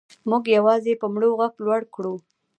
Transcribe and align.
موږ 0.29 0.43
یوازې 0.57 0.93
په 1.01 1.07
مړو 1.13 1.29
غږ 1.39 1.53
لوړ 1.65 1.81
کړو. 1.95 2.13